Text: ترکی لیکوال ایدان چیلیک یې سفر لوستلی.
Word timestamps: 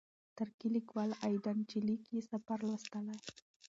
ترکی 0.37 0.67
لیکوال 0.75 1.09
ایدان 1.27 1.57
چیلیک 1.69 2.03
یې 2.15 2.21
سفر 2.31 2.57
لوستلی. 2.67 3.17